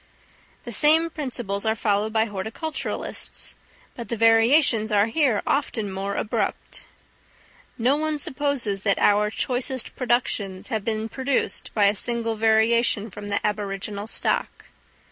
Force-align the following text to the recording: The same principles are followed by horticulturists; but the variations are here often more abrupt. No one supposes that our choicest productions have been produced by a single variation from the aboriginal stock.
The 0.63 0.71
same 0.71 1.11
principles 1.11 1.63
are 1.63 1.75
followed 1.75 2.11
by 2.11 2.25
horticulturists; 2.25 3.53
but 3.95 4.09
the 4.09 4.17
variations 4.17 4.91
are 4.91 5.05
here 5.05 5.43
often 5.45 5.91
more 5.91 6.15
abrupt. 6.15 6.85
No 7.77 7.97
one 7.97 8.17
supposes 8.17 8.81
that 8.81 8.97
our 8.97 9.29
choicest 9.29 9.95
productions 9.95 10.69
have 10.69 10.83
been 10.83 11.07
produced 11.07 11.69
by 11.75 11.85
a 11.85 11.93
single 11.93 12.33
variation 12.35 13.11
from 13.11 13.29
the 13.29 13.45
aboriginal 13.45 14.07
stock. 14.07 14.65